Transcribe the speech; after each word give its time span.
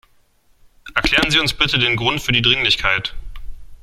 Erklären 0.95 1.29
Sie 1.29 1.37
uns 1.39 1.53
bitte 1.53 1.77
den 1.77 1.95
Grund 1.95 2.21
für 2.23 2.31
die 2.31 2.41
Dringlichkeit. 2.41 3.13